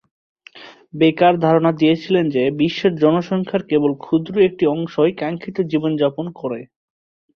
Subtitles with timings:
[0.93, 6.59] বেকার ধারণা দিয়েছিলেন যে বিশ্বের জনসংখ্যার কেবল ক্ষুদ্র একটি অংশই কাঙ্ক্ষিত জীবনযাপন করে।